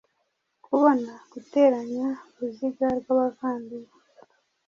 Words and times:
Kubona 0.65 1.11
guteranya 1.33 2.07
uruziga 2.35 2.85
rwabavandimwe 2.99 3.91